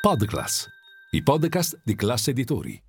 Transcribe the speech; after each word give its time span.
Podclass, 0.00 0.66
i 1.10 1.22
podcast 1.22 1.78
di 1.84 1.94
classe 1.94 2.30
editori. 2.30 2.82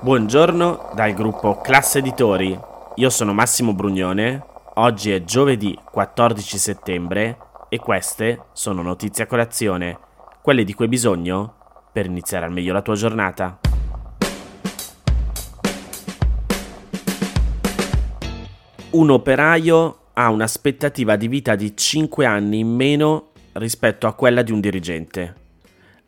Buongiorno 0.00 0.92
dal 0.94 1.12
gruppo 1.12 1.60
Classe 1.60 1.98
Editori. 1.98 2.58
Io 2.94 3.10
sono 3.10 3.34
Massimo 3.34 3.74
Brugnone. 3.74 4.42
Oggi 4.76 5.12
è 5.12 5.22
giovedì 5.22 5.78
14 5.90 6.56
settembre 6.56 7.36
e 7.68 7.78
queste 7.78 8.46
sono 8.54 8.80
notizie 8.80 9.24
a 9.24 9.26
colazione, 9.26 9.98
quelle 10.40 10.64
di 10.64 10.72
cui 10.72 10.86
hai 10.86 10.90
bisogno 10.90 11.88
per 11.92 12.06
iniziare 12.06 12.46
al 12.46 12.52
meglio 12.52 12.72
la 12.72 12.80
tua 12.80 12.94
giornata. 12.94 13.58
Un 18.92 19.10
operaio 19.10 20.01
ha 20.14 20.30
un'aspettativa 20.30 21.16
di 21.16 21.28
vita 21.28 21.54
di 21.54 21.76
5 21.76 22.26
anni 22.26 22.58
in 22.60 22.74
meno 22.74 23.30
rispetto 23.52 24.06
a 24.06 24.14
quella 24.14 24.42
di 24.42 24.52
un 24.52 24.60
dirigente. 24.60 25.34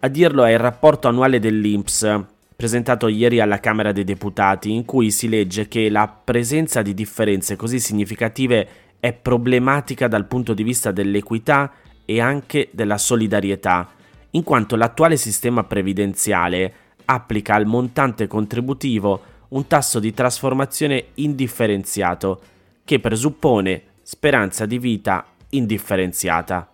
A 0.01 0.09
dirlo 0.09 0.45
è 0.45 0.53
il 0.53 0.59
rapporto 0.59 1.09
annuale 1.09 1.39
dell'INPS, 1.39 2.25
presentato 2.55 3.09
ieri 3.09 3.41
alla 3.41 3.61
Camera 3.61 3.93
dei 3.93 4.05
Deputati, 4.05 4.73
in 4.73 4.85
cui 4.85 5.11
si 5.11 5.29
legge 5.29 5.67
che 5.67 5.89
la 5.89 6.07
presenza 6.09 6.83
di 6.83 6.93
differenze 6.93 7.57
così 7.57 7.81
significative 7.81 8.69
è 9.01 9.13
problematica 9.13 10.09
dal 10.09 10.27
punto 10.27 10.55
di 10.55 10.63
vista 10.63 10.93
dell'equità 10.93 11.73
e 12.05 12.21
anche 12.21 12.69
della 12.73 12.99
solidarietà, 12.99 13.91
in 14.31 14.43
quanto 14.43 14.77
l'attuale 14.77 15.17
sistema 15.17 15.65
previdenziale 15.65 16.73
applica 17.07 17.55
al 17.55 17.67
montante 17.67 18.27
contributivo 18.27 19.33
un 19.49 19.67
tasso 19.67 20.01
di 20.01 20.13
trasformazione 20.13 21.07
indifferenziato 21.15 22.41
che 22.85 23.01
presuppone 23.01 23.83
speranza 24.05 24.67
di 24.67 24.79
vita 24.79 25.25
indifferenziata. 25.49 26.69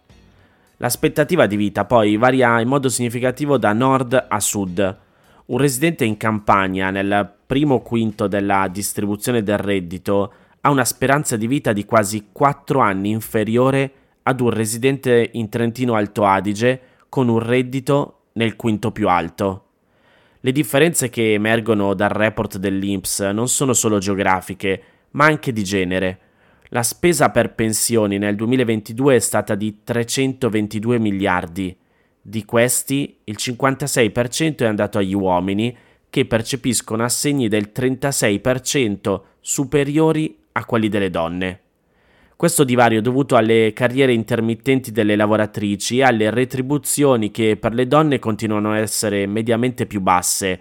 L'aspettativa 0.78 1.46
di 1.46 1.56
vita 1.56 1.84
poi 1.84 2.16
varia 2.16 2.60
in 2.60 2.68
modo 2.68 2.88
significativo 2.88 3.56
da 3.56 3.72
nord 3.72 4.26
a 4.28 4.40
sud. 4.40 4.98
Un 5.46 5.58
residente 5.58 6.04
in 6.04 6.16
campagna 6.16 6.90
nel 6.90 7.32
primo 7.46 7.80
quinto 7.80 8.26
della 8.26 8.68
distribuzione 8.68 9.42
del 9.42 9.58
reddito 9.58 10.32
ha 10.60 10.70
una 10.70 10.84
speranza 10.84 11.36
di 11.36 11.46
vita 11.46 11.72
di 11.72 11.84
quasi 11.84 12.28
4 12.32 12.80
anni 12.80 13.10
inferiore 13.10 13.92
ad 14.24 14.40
un 14.40 14.50
residente 14.50 15.30
in 15.32 15.48
Trentino 15.48 15.94
Alto 15.94 16.24
Adige 16.24 16.80
con 17.08 17.28
un 17.28 17.38
reddito 17.38 18.22
nel 18.32 18.56
quinto 18.56 18.90
più 18.90 19.08
alto. 19.08 19.66
Le 20.40 20.52
differenze 20.52 21.10
che 21.10 21.34
emergono 21.34 21.94
dal 21.94 22.08
report 22.08 22.56
dell'INPS 22.56 23.20
non 23.32 23.48
sono 23.48 23.72
solo 23.72 23.98
geografiche, 23.98 24.82
ma 25.10 25.26
anche 25.26 25.52
di 25.52 25.62
genere. 25.62 26.18
La 26.72 26.84
spesa 26.84 27.30
per 27.30 27.54
pensioni 27.54 28.16
nel 28.16 28.36
2022 28.36 29.16
è 29.16 29.18
stata 29.18 29.56
di 29.56 29.80
322 29.82 31.00
miliardi. 31.00 31.76
Di 32.22 32.44
questi, 32.44 33.16
il 33.24 33.34
56% 33.36 34.58
è 34.58 34.66
andato 34.66 34.98
agli 34.98 35.12
uomini, 35.12 35.76
che 36.08 36.26
percepiscono 36.26 37.02
assegni 37.02 37.48
del 37.48 37.72
36% 37.74 39.20
superiori 39.40 40.38
a 40.52 40.64
quelli 40.64 40.88
delle 40.88 41.10
donne. 41.10 41.60
Questo 42.36 42.62
divario 42.62 43.00
è 43.00 43.02
dovuto 43.02 43.34
alle 43.34 43.72
carriere 43.74 44.12
intermittenti 44.12 44.92
delle 44.92 45.16
lavoratrici 45.16 45.98
e 45.98 46.04
alle 46.04 46.30
retribuzioni 46.30 47.32
che 47.32 47.56
per 47.56 47.74
le 47.74 47.88
donne 47.88 48.20
continuano 48.20 48.70
a 48.70 48.78
essere 48.78 49.26
mediamente 49.26 49.86
più 49.86 50.00
basse, 50.00 50.60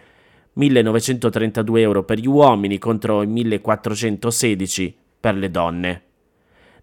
1932 0.53 1.81
euro 1.81 2.03
per 2.03 2.17
gli 2.17 2.27
uomini 2.27 2.79
contro 2.79 3.21
i 3.21 3.27
1416 3.27 4.98
per 5.19 5.35
le 5.35 5.51
donne. 5.51 6.01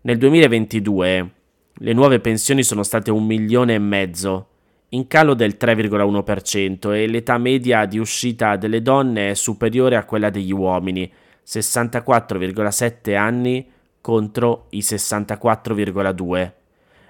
Nel 0.03 0.19
2022 0.19 1.31
le 1.73 1.93
nuove 1.93 2.21
pensioni 2.21 2.63
sono 2.63 2.83
state 2.83 3.11
un 3.11 3.25
milione 3.25 3.75
e 3.75 3.79
mezzo, 3.79 4.49
in 4.91 5.07
calo 5.09 5.35
del 5.35 5.57
3,1% 5.59 6.95
e 6.95 7.07
l'età 7.07 7.39
media 7.39 7.85
di 7.87 7.99
uscita 7.99 8.57
delle 8.57 8.83
donne 8.83 9.31
è 9.31 9.35
superiore 9.35 9.97
a 9.97 10.05
quella 10.05 10.31
degli 10.31 10.53
uomini, 10.53 11.11
64,7 11.45 13.17
anni 13.17 13.69
contro 14.01 14.67
i 14.71 14.79
64,2. 14.79 16.53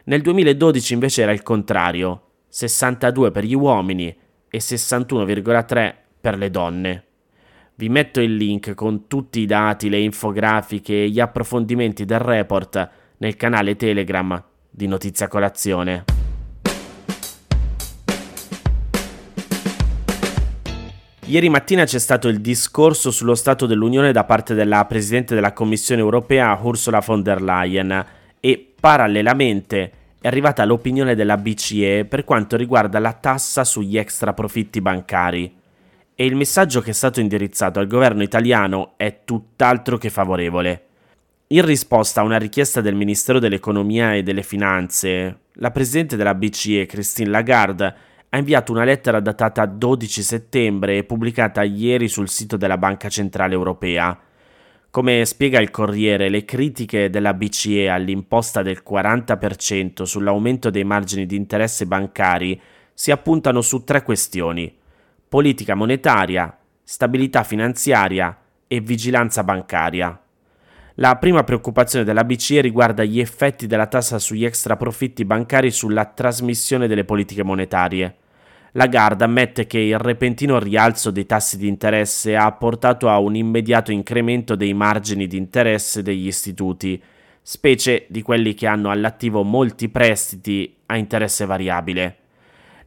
Nel 0.04 0.22
2012 0.22 0.94
invece 0.94 1.22
era 1.22 1.32
il 1.32 1.43
contrario, 1.43 2.22
62 2.48 3.31
per 3.31 3.44
gli 3.44 3.54
uomini 3.54 4.16
e 4.48 4.58
61,3 4.58 5.94
per 6.20 6.38
le 6.38 6.50
donne. 6.50 7.06
Vi 7.78 7.91
metto 7.91 8.22
il 8.22 8.34
link 8.34 8.72
con 8.72 9.06
tutti 9.06 9.41
i 9.41 9.44
dati, 9.44 9.91
le 9.91 9.98
infografiche 9.98 10.94
e 10.94 11.10
gli 11.10 11.20
approfondimenti 11.20 12.06
del 12.06 12.20
report 12.20 12.91
nel 13.19 13.37
canale 13.37 13.76
Telegram 13.76 14.42
di 14.70 14.87
Notizia 14.87 15.28
Colazione. 15.28 16.04
Ieri 21.26 21.50
mattina 21.50 21.84
c'è 21.84 21.98
stato 21.98 22.28
il 22.28 22.41
discorso 22.41 23.10
sullo 23.10 23.34
Stato 23.34 23.66
dell'Unione 23.66 24.10
da 24.10 24.25
parte 24.25 24.54
della 24.54 24.87
Presidente 24.87 25.34
della 25.34 25.53
Commissione 25.53 26.00
europea 26.00 26.58
Ursula 26.62 27.03
von 27.04 27.22
der 27.22 27.43
Leyen 27.43 28.06
e 28.41 28.72
parallelamente 28.81 29.93
è 30.19 30.26
arrivata 30.26 30.64
l'opinione 30.64 31.14
della 31.14 31.37
BCE 31.37 32.06
per 32.06 32.25
quanto 32.25 32.56
riguarda 32.56 32.98
la 32.98 33.12
tassa 33.12 33.64
sugli 33.64 33.98
extra 33.98 34.32
profitti 34.32 34.81
bancari 34.81 35.56
e 36.19 36.25
il 36.25 36.34
messaggio 36.34 36.81
che 36.81 36.91
è 36.91 36.94
stato 36.94 37.21
indirizzato 37.21 37.78
al 37.78 37.87
governo 37.87 38.22
italiano 38.22 38.94
è 38.97 39.21
tutt'altro 39.25 39.99
che 39.99 40.09
favorevole. 40.09 40.84
In 41.49 41.62
risposta 41.62 42.22
a 42.22 42.25
una 42.25 42.38
richiesta 42.38 42.81
del 42.81 42.94
Ministero 42.94 43.38
dell'Economia 43.38 44.15
e 44.15 44.22
delle 44.22 44.43
Finanze, 44.43 45.41
la 45.53 45.71
Presidente 45.71 46.16
della 46.16 46.34
BCE, 46.34 46.87
Christine 46.87 47.28
Lagarde, 47.28 47.94
ha 48.31 48.38
inviato 48.38 48.72
una 48.72 48.84
lettera 48.84 49.21
datata 49.21 49.66
12 49.66 50.22
settembre 50.22 50.97
e 50.97 51.05
pubblicata 51.05 51.62
ieri 51.62 52.09
sul 52.09 52.31
sito 52.31 52.56
della 52.56 52.78
Banca 52.78 53.10
Centrale 53.10 53.53
Europea. 53.53 54.19
Come 54.91 55.25
spiega 55.26 55.60
il 55.60 55.71
Corriere, 55.71 56.31
le 56.31 56.47
critiche 56.47 57.10
della 57.10 57.34
BCE 57.34 57.91
all'imposta 57.91 58.62
del 58.62 58.82
40% 58.84 60.05
sull'aumento 60.05 60.71
dei 60.71 60.84
margini 60.84 61.26
di 61.26 61.37
interesse 61.37 61.84
bancari 61.84 62.59
si 62.94 63.10
appuntano 63.10 63.60
su 63.60 63.84
tre 63.84 64.03
questioni 64.03 64.84
politica 65.28 65.75
monetaria, 65.75 66.56
stabilità 66.82 67.42
finanziaria 67.42 68.37
e 68.69 68.81
vigilanza 68.81 69.42
bancaria. 69.42 70.20
La 70.98 71.16
prima 71.16 71.44
preoccupazione 71.44 72.04
della 72.04 72.25
BCE 72.25 72.60
riguarda 72.60 73.04
gli 73.04 73.20
effetti 73.20 73.66
della 73.66 73.87
tassa 73.87 74.19
sugli 74.19 74.44
extraprofitti 74.44 75.25
bancari 75.25 75.70
sulla 75.70 76.06
trasmissione 76.06 76.87
delle 76.87 77.04
politiche 77.04 77.42
monetarie. 77.42 78.16
Lagarde 78.72 79.25
ammette 79.25 79.66
che 79.66 79.78
il 79.78 79.98
repentino 79.98 80.59
rialzo 80.59 81.10
dei 81.10 81.26
tassi 81.26 81.58
di 81.58 81.66
interesse 81.66 82.37
ha 82.37 82.50
portato 82.53 83.08
a 83.08 83.19
un 83.19 83.34
immediato 83.34 83.91
incremento 83.91 84.54
dei 84.54 84.75
margini 84.75 85.26
di 85.26 85.37
interesse 85.37 86.03
degli 86.03 86.26
istituti, 86.26 87.03
specie 87.43 88.06
di 88.08 88.22
quelli 88.22 88.54
che 88.54 88.66
hanno 88.66 88.91
all'attivo 88.91 89.43
molti 89.43 89.88
prestiti 89.88 90.76
a 90.87 90.97
interesse 90.97 91.47
variabile. 91.47 92.16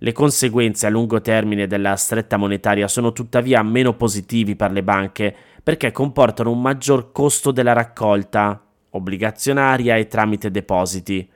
Le 0.01 0.13
conseguenze 0.13 0.87
a 0.87 0.89
lungo 0.89 1.19
termine 1.19 1.67
della 1.67 1.97
stretta 1.97 2.37
monetaria 2.37 2.87
sono 2.87 3.11
tuttavia 3.11 3.61
meno 3.63 3.95
positivi 3.95 4.55
per 4.55 4.71
le 4.71 4.81
banche 4.81 5.35
perché 5.61 5.91
comportano 5.91 6.51
un 6.51 6.61
maggior 6.61 7.11
costo 7.11 7.51
della 7.51 7.73
raccolta 7.73 8.63
obbligazionaria 8.91 9.97
e 9.97 10.07
tramite 10.07 10.51
depositi, 10.51 11.29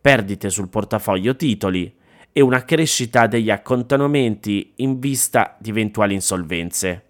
perdite 0.00 0.50
sul 0.50 0.68
portafoglio 0.68 1.34
titoli 1.34 1.92
e 2.30 2.42
una 2.42 2.64
crescita 2.64 3.26
degli 3.26 3.50
accontanamenti 3.50 4.74
in 4.76 4.98
vista 4.98 5.56
di 5.58 5.70
eventuali 5.70 6.12
insolvenze. 6.12 7.04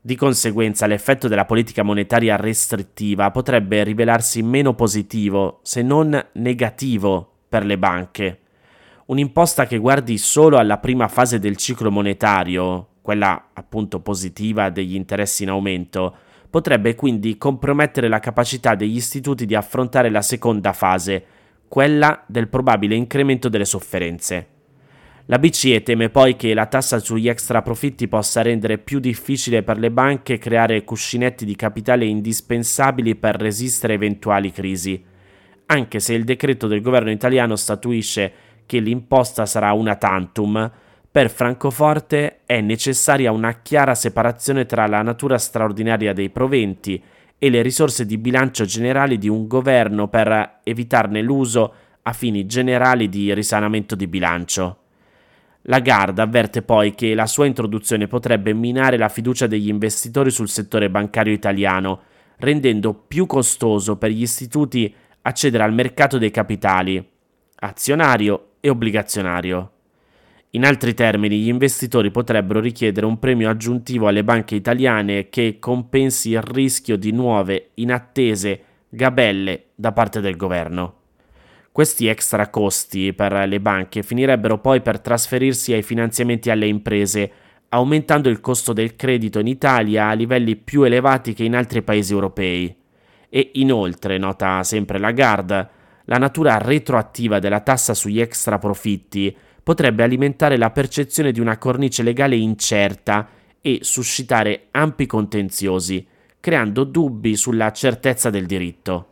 Di 0.00 0.16
conseguenza 0.16 0.86
l'effetto 0.86 1.28
della 1.28 1.44
politica 1.44 1.82
monetaria 1.82 2.36
restrittiva 2.36 3.30
potrebbe 3.30 3.84
rivelarsi 3.84 4.42
meno 4.42 4.74
positivo, 4.74 5.60
se 5.62 5.82
non 5.82 6.28
negativo, 6.32 7.30
per 7.46 7.66
le 7.66 7.76
banche 7.76 8.38
un'imposta 9.10 9.66
che 9.66 9.78
guardi 9.78 10.18
solo 10.18 10.56
alla 10.56 10.78
prima 10.78 11.08
fase 11.08 11.40
del 11.40 11.56
ciclo 11.56 11.90
monetario, 11.90 12.86
quella 13.02 13.50
appunto 13.52 13.98
positiva 13.98 14.70
degli 14.70 14.94
interessi 14.94 15.42
in 15.42 15.48
aumento, 15.48 16.14
potrebbe 16.48 16.94
quindi 16.94 17.36
compromettere 17.36 18.06
la 18.06 18.20
capacità 18.20 18.76
degli 18.76 18.94
istituti 18.94 19.46
di 19.46 19.56
affrontare 19.56 20.10
la 20.10 20.22
seconda 20.22 20.72
fase, 20.72 21.24
quella 21.66 22.22
del 22.28 22.48
probabile 22.48 22.94
incremento 22.94 23.48
delle 23.48 23.64
sofferenze. 23.64 24.46
La 25.26 25.40
BCE 25.40 25.82
teme 25.82 26.08
poi 26.08 26.36
che 26.36 26.54
la 26.54 26.66
tassa 26.66 27.00
sugli 27.00 27.28
extra 27.28 27.62
profitti 27.62 28.06
possa 28.06 28.42
rendere 28.42 28.78
più 28.78 29.00
difficile 29.00 29.64
per 29.64 29.78
le 29.78 29.90
banche 29.90 30.38
creare 30.38 30.84
cuscinetti 30.84 31.44
di 31.44 31.56
capitale 31.56 32.04
indispensabili 32.04 33.16
per 33.16 33.36
resistere 33.36 33.94
a 33.94 33.96
eventuali 33.96 34.52
crisi, 34.52 35.04
anche 35.66 36.00
se 36.00 36.14
il 36.14 36.24
decreto 36.24 36.66
del 36.66 36.80
governo 36.80 37.10
italiano 37.10 37.54
statuisce 37.54 38.49
che 38.70 38.78
l'imposta 38.78 39.46
sarà 39.46 39.72
una 39.72 39.96
tantum, 39.96 40.70
per 41.10 41.28
Francoforte 41.28 42.42
è 42.46 42.60
necessaria 42.60 43.32
una 43.32 43.62
chiara 43.62 43.96
separazione 43.96 44.64
tra 44.64 44.86
la 44.86 45.02
natura 45.02 45.38
straordinaria 45.38 46.12
dei 46.12 46.30
proventi 46.30 47.02
e 47.36 47.50
le 47.50 47.62
risorse 47.62 48.06
di 48.06 48.16
bilancio 48.16 48.64
generali 48.64 49.18
di 49.18 49.28
un 49.28 49.48
governo 49.48 50.06
per 50.06 50.60
evitarne 50.62 51.20
l'uso 51.20 51.74
a 52.02 52.12
fini 52.12 52.46
generali 52.46 53.08
di 53.08 53.34
risanamento 53.34 53.96
di 53.96 54.06
bilancio. 54.06 54.76
Lagarde 55.62 56.22
avverte 56.22 56.62
poi 56.62 56.94
che 56.94 57.12
la 57.14 57.26
sua 57.26 57.46
introduzione 57.46 58.06
potrebbe 58.06 58.54
minare 58.54 58.96
la 58.96 59.08
fiducia 59.08 59.48
degli 59.48 59.68
investitori 59.68 60.30
sul 60.30 60.48
settore 60.48 60.88
bancario 60.90 61.32
italiano, 61.32 62.02
rendendo 62.36 62.94
più 62.94 63.26
costoso 63.26 63.96
per 63.96 64.10
gli 64.10 64.22
istituti 64.22 64.94
accedere 65.22 65.64
al 65.64 65.74
mercato 65.74 66.18
dei 66.18 66.30
capitali, 66.30 67.04
azionario 67.56 68.44
e 68.60 68.68
obbligazionario. 68.68 69.72
In 70.50 70.64
altri 70.64 70.94
termini, 70.94 71.38
gli 71.38 71.48
investitori 71.48 72.10
potrebbero 72.10 72.60
richiedere 72.60 73.06
un 73.06 73.18
premio 73.18 73.48
aggiuntivo 73.48 74.08
alle 74.08 74.24
banche 74.24 74.56
italiane 74.56 75.28
che 75.28 75.58
compensi 75.60 76.30
il 76.30 76.42
rischio 76.42 76.96
di 76.96 77.12
nuove, 77.12 77.70
inattese 77.74 78.64
gabelle 78.88 79.66
da 79.76 79.92
parte 79.92 80.20
del 80.20 80.36
governo. 80.36 80.94
Questi 81.70 82.08
extra 82.08 82.48
costi 82.48 83.12
per 83.12 83.46
le 83.46 83.60
banche 83.60 84.02
finirebbero 84.02 84.58
poi 84.58 84.80
per 84.80 84.98
trasferirsi 84.98 85.72
ai 85.72 85.82
finanziamenti 85.82 86.50
alle 86.50 86.66
imprese, 86.66 87.30
aumentando 87.68 88.28
il 88.28 88.40
costo 88.40 88.72
del 88.72 88.96
credito 88.96 89.38
in 89.38 89.46
Italia 89.46 90.08
a 90.08 90.14
livelli 90.14 90.56
più 90.56 90.82
elevati 90.82 91.32
che 91.32 91.44
in 91.44 91.54
altri 91.54 91.82
paesi 91.82 92.12
europei. 92.12 92.74
E 93.28 93.50
inoltre, 93.54 94.18
nota 94.18 94.64
sempre 94.64 94.98
Lagarde, 94.98 95.68
la 96.10 96.18
natura 96.18 96.58
retroattiva 96.58 97.38
della 97.38 97.60
tassa 97.60 97.94
sugli 97.94 98.20
extra 98.20 98.58
profitti 98.58 99.34
potrebbe 99.62 100.02
alimentare 100.02 100.56
la 100.56 100.70
percezione 100.70 101.30
di 101.30 101.38
una 101.38 101.56
cornice 101.56 102.02
legale 102.02 102.34
incerta 102.34 103.28
e 103.60 103.78
suscitare 103.82 104.66
ampi 104.72 105.06
contenziosi, 105.06 106.04
creando 106.40 106.82
dubbi 106.82 107.36
sulla 107.36 107.70
certezza 107.70 108.28
del 108.28 108.46
diritto. 108.46 109.06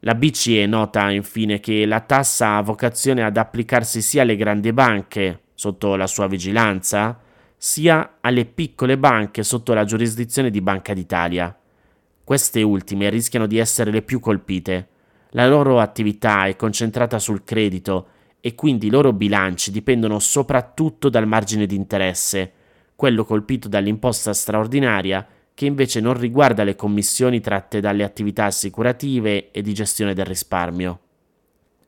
La 0.00 0.14
BCE 0.14 0.64
nota 0.64 1.10
infine 1.10 1.60
che 1.60 1.84
la 1.84 2.00
tassa 2.00 2.56
ha 2.56 2.62
vocazione 2.62 3.22
ad 3.22 3.36
applicarsi 3.36 4.00
sia 4.00 4.22
alle 4.22 4.36
grandi 4.36 4.72
banche, 4.72 5.40
sotto 5.52 5.96
la 5.96 6.06
sua 6.06 6.28
vigilanza, 6.28 7.20
sia 7.58 8.16
alle 8.22 8.46
piccole 8.46 8.96
banche 8.96 9.42
sotto 9.42 9.74
la 9.74 9.84
giurisdizione 9.84 10.48
di 10.48 10.62
Banca 10.62 10.94
d'Italia. 10.94 11.54
Queste 12.24 12.62
ultime 12.62 13.10
rischiano 13.10 13.46
di 13.46 13.58
essere 13.58 13.90
le 13.90 14.00
più 14.00 14.18
colpite. 14.18 14.88
La 15.34 15.48
loro 15.48 15.80
attività 15.80 16.46
è 16.46 16.56
concentrata 16.56 17.18
sul 17.18 17.44
credito 17.44 18.08
e 18.40 18.54
quindi 18.54 18.88
i 18.88 18.90
loro 18.90 19.12
bilanci 19.12 19.70
dipendono 19.70 20.18
soprattutto 20.18 21.08
dal 21.08 21.26
margine 21.26 21.64
di 21.64 21.74
interesse, 21.74 22.52
quello 22.96 23.24
colpito 23.24 23.68
dall'imposta 23.68 24.34
straordinaria 24.34 25.26
che 25.54 25.64
invece 25.64 26.00
non 26.00 26.18
riguarda 26.18 26.64
le 26.64 26.76
commissioni 26.76 27.40
tratte 27.40 27.80
dalle 27.80 28.04
attività 28.04 28.46
assicurative 28.46 29.50
e 29.52 29.62
di 29.62 29.72
gestione 29.72 30.12
del 30.12 30.26
risparmio. 30.26 31.00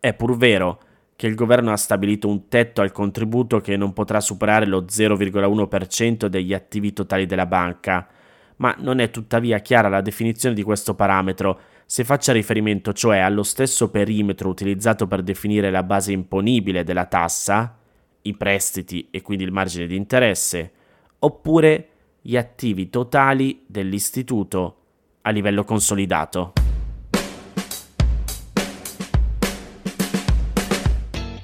È 0.01 0.15
pur 0.15 0.37
vero 0.37 0.81
che 1.17 1.27
il 1.27 1.35
governo 1.35 1.71
ha 1.71 1.77
stabilito 1.77 2.29
un 2.29 2.49
tetto 2.49 2.81
al 2.81 2.93
contributo 2.93 3.61
che 3.61 3.77
non 3.77 3.93
potrà 3.93 4.21
superare 4.21 4.67
lo 4.67 4.83
0,1% 4.83 6.27
degli 6.27 6.55
attivi 6.55 6.93
totali 6.93 7.27
della 7.27 7.47
banca, 7.47 8.09
ma 8.57 8.75
non 8.79 9.01
è 9.01 9.11
tuttavia 9.11 9.59
chiara 9.59 9.89
la 9.89 10.01
definizione 10.01 10.55
di 10.55 10.63
questo 10.63 10.95
parametro 10.95 11.61
se 11.87 12.05
faccia 12.05 12.33
riferimento 12.33 12.93
cioè 12.93 13.19
allo 13.19 13.43
stesso 13.43 13.91
perimetro 13.91 14.49
utilizzato 14.49 15.07
per 15.07 15.23
definire 15.23 15.71
la 15.71 15.83
base 15.83 16.13
imponibile 16.13 16.83
della 16.83 17.07
tassa, 17.07 17.79
i 18.23 18.35
prestiti 18.35 19.09
e 19.11 19.23
quindi 19.23 19.45
il 19.45 19.53
margine 19.53 19.87
di 19.87 19.97
interesse, 19.97 20.73
oppure 21.19 21.89
gli 22.21 22.37
attivi 22.37 22.89
totali 22.89 23.65
dell'istituto 23.67 24.77
a 25.23 25.31
livello 25.31 25.65
consolidato. 25.65 26.53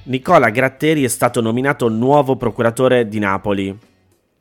Nicola 0.05 0.51
Gratteri 0.51 1.05
è 1.05 1.09
stato 1.09 1.41
nominato 1.41 1.89
nuovo 1.89 2.37
procuratore 2.37 3.07
di 3.07 3.19
Napoli, 3.19 3.79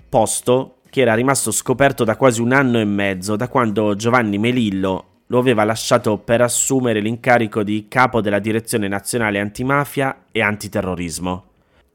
posto 0.08 0.78
che 0.90 1.02
era 1.02 1.14
rimasto 1.14 1.52
scoperto 1.52 2.04
da 2.04 2.16
quasi 2.16 2.42
un 2.42 2.54
anno 2.54 2.80
e 2.80 2.86
mezzo 2.86 3.36
da 3.36 3.48
quando 3.48 3.96
Giovanni 3.96 4.40
Melillo 4.40 5.09
lo 5.32 5.40
aveva 5.40 5.64
lasciato 5.64 6.18
per 6.18 6.42
assumere 6.42 7.00
l'incarico 7.00 7.62
di 7.62 7.86
capo 7.88 8.20
della 8.20 8.40
Direzione 8.40 8.88
Nazionale 8.88 9.40
Antimafia 9.40 10.26
e 10.32 10.42
Antiterrorismo. 10.42 11.46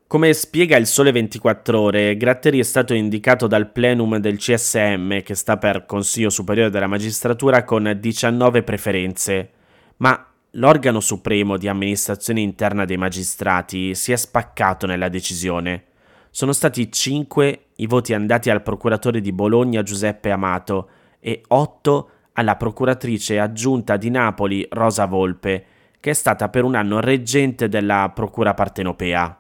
Come 0.06 0.32
spiega 0.32 0.76
il 0.76 0.86
Sole 0.86 1.10
24 1.10 1.81
Ore, 1.81 2.16
Gratteri 2.16 2.60
è 2.60 2.62
stato 2.62 2.94
indicato 2.94 3.48
dal 3.48 3.72
plenum 3.72 4.19
del 4.19 4.36
CSM, 4.36 5.22
che 5.22 5.34
sta 5.34 5.56
per 5.56 5.86
Consiglio 5.86 6.31
Superiore 6.31 6.70
della 6.70 6.86
Magistratura, 6.86 7.64
con 7.64 7.96
19 7.98 8.62
preferenze, 8.62 9.50
ma 9.96 10.25
l'organo 10.52 11.00
supremo 11.00 11.56
di 11.56 11.66
amministrazione 11.66 12.40
interna 12.40 12.84
dei 12.84 12.96
magistrati 12.96 13.96
si 13.96 14.12
è 14.12 14.16
spaccato 14.16 14.86
nella 14.86 15.08
decisione. 15.08 15.86
Sono 16.31 16.52
stati 16.52 16.92
5 16.92 17.64
i 17.76 17.86
voti 17.88 18.14
andati 18.14 18.50
al 18.50 18.62
procuratore 18.62 19.20
di 19.20 19.32
Bologna 19.32 19.82
Giuseppe 19.82 20.31
Amato 20.31 20.88
e 21.19 21.42
8 21.48 22.10
alla 22.34 22.56
procuratrice 22.56 23.38
aggiunta 23.38 23.96
di 23.96 24.10
Napoli 24.10 24.66
Rosa 24.70 25.06
Volpe, 25.06 25.64
che 26.00 26.10
è 26.10 26.14
stata 26.14 26.48
per 26.48 26.64
un 26.64 26.75
anno 26.75 27.00
reggente 27.00 27.69
della 27.69 28.10
Procura 28.14 28.54
partenopea. 28.54 29.38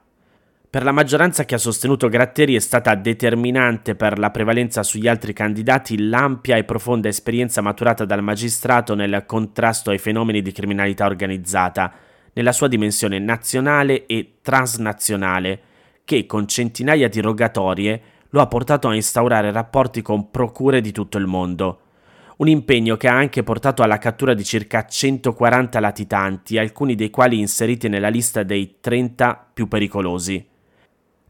Per 0.70 0.82
la 0.82 0.92
maggioranza 0.92 1.44
che 1.44 1.54
ha 1.54 1.58
sostenuto 1.58 2.08
Gratteri 2.08 2.56
è 2.56 2.58
stata 2.58 2.94
determinante 2.96 3.94
per 3.94 4.18
la 4.18 4.30
prevalenza 4.30 4.82
sugli 4.82 5.06
altri 5.06 5.32
candidati 5.32 6.08
l'ampia 6.08 6.56
e 6.56 6.64
profonda 6.64 7.08
esperienza 7.08 7.60
maturata 7.60 8.04
dal 8.04 8.22
magistrato 8.22 8.94
nel 8.94 9.24
contrasto 9.24 9.90
ai 9.90 9.98
fenomeni 9.98 10.42
di 10.42 10.50
criminalità 10.50 11.06
organizzata, 11.06 11.92
nella 12.32 12.50
sua 12.50 12.66
dimensione 12.66 13.20
nazionale 13.20 14.06
e 14.06 14.38
transnazionale, 14.42 15.60
che 16.04 16.26
con 16.26 16.48
centinaia 16.48 17.08
di 17.08 17.20
rogatorie 17.20 18.02
lo 18.30 18.40
ha 18.40 18.46
portato 18.48 18.88
a 18.88 18.94
instaurare 18.96 19.52
rapporti 19.52 20.02
con 20.02 20.30
procure 20.32 20.80
di 20.80 20.90
tutto 20.90 21.18
il 21.18 21.26
mondo 21.26 21.83
un 22.36 22.48
impegno 22.48 22.96
che 22.96 23.08
ha 23.08 23.14
anche 23.14 23.42
portato 23.42 23.82
alla 23.82 23.98
cattura 23.98 24.34
di 24.34 24.44
circa 24.44 24.84
140 24.84 25.78
latitanti, 25.78 26.58
alcuni 26.58 26.94
dei 26.94 27.10
quali 27.10 27.38
inseriti 27.38 27.88
nella 27.88 28.08
lista 28.08 28.42
dei 28.42 28.76
30 28.80 29.50
più 29.54 29.68
pericolosi. 29.68 30.44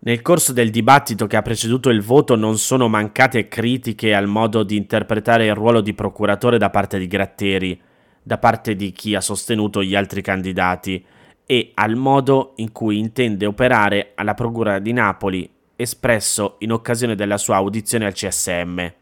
Nel 0.07 0.23
corso 0.23 0.53
del 0.53 0.71
dibattito 0.71 1.27
che 1.27 1.37
ha 1.37 1.43
preceduto 1.43 1.89
il 1.89 2.03
voto 2.03 2.37
non 2.37 2.59
sono 2.59 2.89
mancate 2.89 3.49
critiche 3.49 4.15
al 4.15 4.27
modo 4.27 4.63
di 4.63 4.77
interpretare 4.77 5.47
il 5.47 5.55
ruolo 5.55 5.81
di 5.81 5.95
procuratore 5.95 6.59
da 6.59 6.69
parte 6.71 6.99
di 6.99 7.07
Gratteri, 7.07 7.81
da 8.23 8.39
parte 8.39 8.75
di 8.77 8.93
chi 8.93 9.15
ha 9.15 9.21
sostenuto 9.21 9.83
gli 9.83 9.95
altri 9.95 10.23
candidati, 10.23 11.05
e 11.47 11.71
al 11.75 11.97
modo 11.97 12.53
in 12.57 12.73
cui 12.73 12.99
intende 12.99 13.47
operare 13.47 14.13
alla 14.15 14.35
Procura 14.35 14.79
di 14.79 14.93
Napoli, 14.93 15.51
espresso 15.77 16.57
in 16.61 16.73
occasione 16.73 17.15
della 17.15 17.39
sua 17.39 17.57
audizione 17.57 18.07
al 18.07 18.15
CSM. 18.15 18.93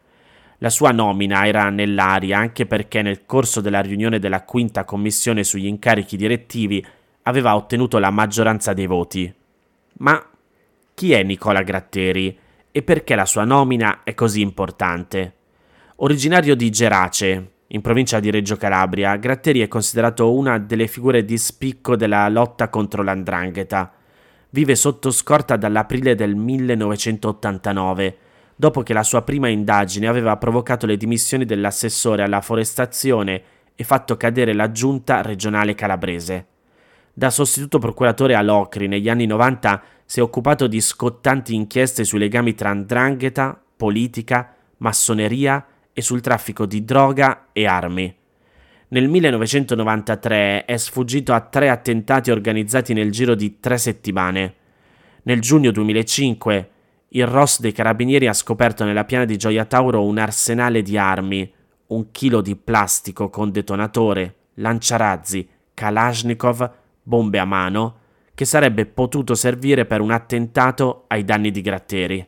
La 0.63 0.69
sua 0.69 0.91
nomina 0.91 1.45
era 1.45 1.69
nell'aria 1.69 2.37
anche 2.37 2.65
perché 2.65 3.01
nel 3.01 3.25
corso 3.25 3.59
della 3.59 3.81
riunione 3.81 4.17
della 4.17 4.43
quinta 4.43 4.85
commissione 4.85 5.43
sugli 5.43 5.65
incarichi 5.65 6.15
direttivi 6.15 6.83
aveva 7.23 7.57
ottenuto 7.57 7.99
la 7.99 8.11
maggioranza 8.11 8.71
dei 8.71 8.85
voti. 8.85 9.31
Ma 9.97 10.25
chi 10.93 11.11
è 11.11 11.21
Nicola 11.21 11.63
Gratteri 11.63 12.39
e 12.71 12.81
perché 12.81 13.13
la 13.13 13.25
sua 13.25 13.43
nomina 13.43 14.03
è 14.03 14.13
così 14.13 14.39
importante? 14.39 15.33
Originario 15.97 16.55
di 16.55 16.69
Gerace, 16.69 17.51
in 17.67 17.81
provincia 17.81 18.21
di 18.21 18.31
Reggio 18.31 18.55
Calabria, 18.55 19.17
Gratteri 19.17 19.59
è 19.59 19.67
considerato 19.67 20.33
una 20.33 20.59
delle 20.59 20.87
figure 20.87 21.25
di 21.25 21.37
spicco 21.37 21.97
della 21.97 22.29
lotta 22.29 22.69
contro 22.69 23.03
l'andrangheta. 23.03 23.91
Vive 24.51 24.75
sotto 24.75 25.11
scorta 25.11 25.57
dall'aprile 25.57 26.15
del 26.15 26.37
1989 26.37 28.17
dopo 28.55 28.83
che 28.83 28.93
la 28.93 29.03
sua 29.03 29.21
prima 29.21 29.47
indagine 29.47 30.07
aveva 30.07 30.37
provocato 30.37 30.85
le 30.85 30.97
dimissioni 30.97 31.45
dell'assessore 31.45 32.23
alla 32.23 32.41
forestazione 32.41 33.41
e 33.75 33.83
fatto 33.83 34.17
cadere 34.17 34.53
la 34.53 34.71
giunta 34.71 35.21
regionale 35.21 35.75
calabrese. 35.75 36.47
Da 37.13 37.29
sostituto 37.29 37.79
procuratore 37.79 38.35
a 38.35 38.41
Locri 38.41 38.87
negli 38.87 39.09
anni 39.09 39.25
90 39.25 39.83
si 40.05 40.19
è 40.19 40.23
occupato 40.23 40.67
di 40.67 40.81
scottanti 40.81 41.53
inchieste 41.53 42.03
sui 42.03 42.19
legami 42.19 42.55
tra 42.55 42.69
andrangheta, 42.69 43.59
politica, 43.77 44.55
massoneria 44.77 45.65
e 45.93 46.01
sul 46.01 46.21
traffico 46.21 46.65
di 46.65 46.83
droga 46.83 47.49
e 47.51 47.65
armi. 47.65 48.15
Nel 48.89 49.07
1993 49.09 50.65
è 50.65 50.77
sfuggito 50.77 51.33
a 51.33 51.41
tre 51.41 51.69
attentati 51.69 52.31
organizzati 52.31 52.93
nel 52.93 53.11
giro 53.11 53.33
di 53.33 53.59
tre 53.59 53.77
settimane. 53.77 54.55
Nel 55.23 55.39
giugno 55.39 55.71
2005 55.71 56.69
il 57.15 57.27
ROS 57.27 57.59
dei 57.59 57.71
carabinieri 57.71 58.27
ha 58.27 58.33
scoperto 58.33 58.83
nella 58.83 59.05
piana 59.05 59.25
di 59.25 59.37
Gioia 59.37 59.65
Tauro 59.65 60.03
un 60.03 60.17
arsenale 60.17 60.81
di 60.81 60.97
armi, 60.97 61.51
un 61.87 62.11
chilo 62.11 62.41
di 62.41 62.55
plastico 62.55 63.29
con 63.29 63.51
detonatore, 63.51 64.35
lanciarazzi, 64.55 65.47
Kalashnikov, 65.75 66.71
bombe 67.03 67.37
a 67.37 67.45
mano, 67.45 67.97
che 68.33 68.45
sarebbe 68.45 68.87
potuto 68.87 69.35
servire 69.35 69.85
per 69.85 70.01
un 70.01 70.09
attentato 70.09 71.03
ai 71.07 71.23
danni 71.23 71.51
di 71.51 71.61
Gratteri. 71.61 72.27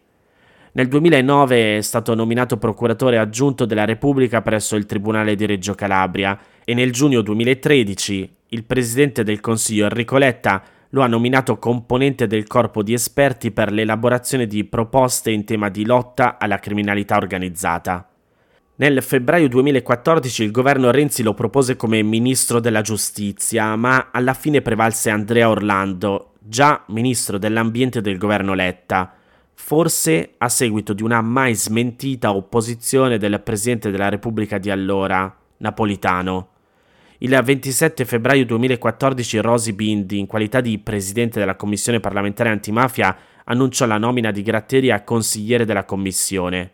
Nel 0.74 0.88
2009 0.88 1.78
è 1.78 1.82
stato 1.82 2.14
nominato 2.14 2.58
procuratore 2.58 3.18
aggiunto 3.18 3.66
della 3.66 3.86
Repubblica 3.86 4.42
presso 4.44 4.76
il 4.76 4.86
Tribunale 4.86 5.36
di 5.36 5.48
Reggio 5.48 5.74
Calabria 5.74 6.38
e 6.64 6.76
nel 6.76 6.92
giugno 6.92 7.22
2013 7.22 8.36
il 8.50 8.64
presidente 8.66 9.24
del 9.24 9.40
Consiglio 9.40 9.86
Enrico 9.86 10.18
Letta 10.18 10.62
lo 10.96 11.02
ha 11.02 11.08
nominato 11.08 11.60
componente 11.60 12.26
del 12.26 12.48
corpo 12.48 12.82
di 12.82 12.94
esperti 12.94 13.52
per 13.52 13.70
l'elaborazione 13.70 14.48
di 14.48 14.64
proposte 14.64 15.30
in 15.30 15.44
tema 15.44 15.68
di 15.68 15.86
lotta 15.86 16.38
alla 16.40 16.58
criminalità 16.58 17.18
organizzata. 17.18 18.10
Nel 18.78 19.04
febbraio 19.04 19.50
2014 19.50 20.44
il 20.44 20.52
governo 20.52 20.92
Renzi 20.92 21.22
lo 21.22 21.34
propose 21.34 21.76
come 21.76 22.02
ministro 22.02 22.62
della 22.62 22.80
giustizia, 22.80 23.76
ma 23.76 24.08
alla 24.14 24.34
fine 24.34 24.62
prevalse 24.62 25.10
Andrea 25.10 25.50
Orlando, 25.50 26.36
già 26.40 26.82
ministro 26.88 27.38
dell'ambiente 27.38 28.00
del 28.00 28.18
governo 28.18 28.54
Letta, 28.54 29.16
forse 29.54 30.36
a 30.38 30.48
seguito 30.48 30.94
di 30.94 31.04
una 31.04 31.20
mai 31.20 31.56
smentita 31.56 32.34
opposizione 32.34 33.18
del 33.18 33.42
presidente 33.42 33.92
della 33.92 34.08
Repubblica 34.08 34.58
di 34.60 34.70
allora, 34.70 35.36
Napolitano. 35.58 36.52
Il 37.20 37.40
27 37.42 38.04
febbraio 38.04 38.46
2014 38.46 39.38
Rosy 39.40 39.72
Bindi, 39.72 40.20
in 40.20 40.26
qualità 40.26 40.60
di 40.60 40.78
presidente 40.80 41.40
della 41.40 41.56
Commissione 41.56 42.02
parlamentare 42.02 42.50
antimafia, 42.50 43.16
annunciò 43.46 43.86
la 43.86 43.98
nomina 43.98 44.32
di 44.32 44.42
Gratteri 44.42 44.92
a 44.92 45.04
consigliere 45.04 45.66
della 45.66 45.86
Commissione 45.86 46.72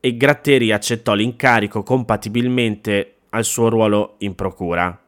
e 0.00 0.16
Gratteri 0.16 0.72
accettò 0.72 1.12
l'incarico 1.12 1.82
compatibilmente 1.82 3.16
al 3.30 3.44
suo 3.44 3.68
ruolo 3.68 4.14
in 4.18 4.34
procura. 4.34 4.98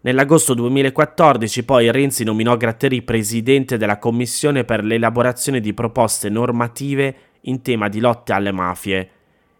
Nell'agosto 0.00 0.54
2014 0.54 1.64
poi 1.64 1.90
Renzi 1.90 2.24
nominò 2.24 2.56
Gratteri 2.56 3.02
presidente 3.02 3.76
della 3.76 3.98
Commissione 3.98 4.64
per 4.64 4.84
l'elaborazione 4.84 5.60
di 5.60 5.72
proposte 5.72 6.28
normative 6.28 7.16
in 7.42 7.62
tema 7.62 7.88
di 7.88 8.00
lotta 8.00 8.34
alle 8.34 8.52
mafie. 8.52 9.10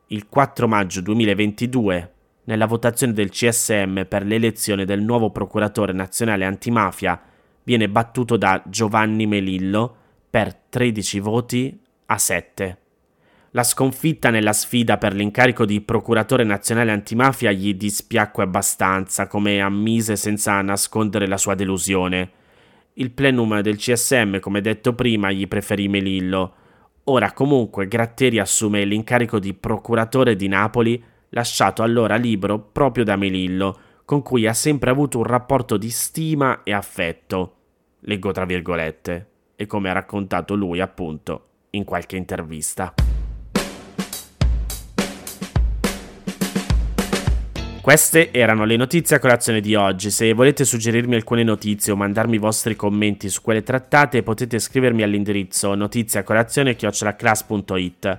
Il 0.08 0.28
4 0.28 0.66
maggio 0.66 1.00
2022, 1.00 2.12
nella 2.48 2.66
votazione 2.66 3.12
del 3.12 3.28
CSM 3.28 4.04
per 4.08 4.24
l'elezione 4.24 4.86
del 4.86 5.02
nuovo 5.02 5.30
procuratore 5.30 5.92
nazionale 5.92 6.46
antimafia, 6.46 7.20
viene 7.62 7.90
battuto 7.90 8.38
da 8.38 8.62
Giovanni 8.66 9.26
Melillo 9.26 9.94
per 10.30 10.54
13 10.70 11.20
voti 11.20 11.78
a 12.06 12.16
7. 12.16 12.78
La 13.50 13.62
sconfitta 13.62 14.30
nella 14.30 14.54
sfida 14.54 14.96
per 14.96 15.12
l'incarico 15.12 15.66
di 15.66 15.82
procuratore 15.82 16.42
nazionale 16.42 16.90
antimafia 16.90 17.52
gli 17.52 17.74
dispiacque 17.74 18.44
abbastanza, 18.44 19.26
come 19.26 19.60
ammise 19.60 20.16
senza 20.16 20.60
nascondere 20.62 21.26
la 21.26 21.36
sua 21.36 21.54
delusione. 21.54 22.30
Il 22.94 23.10
plenum 23.10 23.60
del 23.60 23.76
CSM, 23.76 24.38
come 24.38 24.62
detto 24.62 24.94
prima, 24.94 25.30
gli 25.30 25.46
preferì 25.46 25.86
Melillo. 25.88 26.54
Ora 27.04 27.32
comunque 27.32 27.86
Gratteri 27.86 28.38
assume 28.38 28.84
l'incarico 28.84 29.38
di 29.38 29.52
procuratore 29.52 30.34
di 30.34 30.48
Napoli, 30.48 31.02
lasciato 31.30 31.82
allora 31.82 32.16
libero 32.16 32.58
proprio 32.58 33.04
da 33.04 33.16
Melillo, 33.16 33.78
con 34.04 34.22
cui 34.22 34.46
ha 34.46 34.54
sempre 34.54 34.90
avuto 34.90 35.18
un 35.18 35.24
rapporto 35.24 35.76
di 35.76 35.90
stima 35.90 36.62
e 36.62 36.72
affetto. 36.72 37.54
Leggo 38.00 38.32
tra 38.32 38.44
virgolette, 38.44 39.26
e 39.56 39.66
come 39.66 39.90
ha 39.90 39.92
raccontato 39.92 40.54
lui 40.54 40.80
appunto 40.80 41.46
in 41.70 41.84
qualche 41.84 42.16
intervista. 42.16 42.94
Queste 47.88 48.32
erano 48.32 48.66
le 48.66 48.76
notizie 48.76 49.16
a 49.16 49.18
colazione 49.18 49.60
di 49.60 49.74
oggi. 49.74 50.10
Se 50.10 50.34
volete 50.34 50.66
suggerirmi 50.66 51.14
alcune 51.14 51.42
notizie 51.42 51.90
o 51.90 51.96
mandarmi 51.96 52.34
i 52.34 52.38
vostri 52.38 52.76
commenti 52.76 53.30
su 53.30 53.40
quelle 53.40 53.62
trattate, 53.62 54.22
potete 54.22 54.58
scrivermi 54.58 55.02
all'indirizzo 55.02 55.74
notiziacolazione.it. 55.74 58.18